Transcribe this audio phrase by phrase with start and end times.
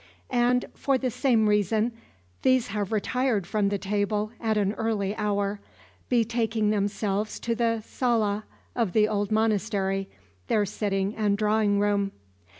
[0.31, 1.91] And, for the same reason,
[2.41, 5.59] these have retired from the table at an early hour,
[6.09, 8.45] betaking themselves to the sala
[8.75, 10.09] of the old monastery,
[10.47, 12.13] their sitting and drawing room.